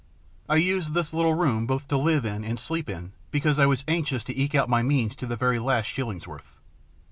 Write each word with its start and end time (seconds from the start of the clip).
I 0.49 0.55
used 0.55 0.95
this 0.95 1.13
little 1.13 1.35
room 1.35 1.67
both 1.67 1.87
to 1.89 1.95
live 1.95 2.25
in 2.25 2.43
and 2.43 2.59
sleep 2.59 2.89
in, 2.89 3.11
because 3.29 3.59
I 3.59 3.67
was 3.67 3.85
anxious 3.87 4.23
to 4.23 4.35
eke 4.35 4.55
out 4.55 4.67
my 4.67 4.81
means 4.81 5.15
to 5.17 5.27
the 5.27 5.35
very 5.35 5.59
last 5.59 5.85
shillingsworth. 5.85 6.55